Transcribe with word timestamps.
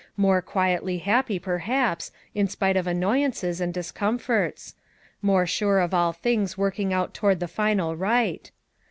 More 0.17 0.41
quietly 0.41 0.97
happy 0.97 1.37
perhaps, 1.37 2.11
in 2.33 2.47
spite 2.47 2.75
of 2.75 2.87
annoyances 2.87 3.61
and 3.61 3.71
discomforts; 3.71 4.73
more 5.21 5.45
sure 5.45 5.79
of 5.79 5.93
all 5.93 6.11
things 6.11 6.57
working 6.57 6.91
out 6.91 7.13
toward 7.13 7.39
the 7.39 7.47
final 7.47 7.95
right. 7.95 8.49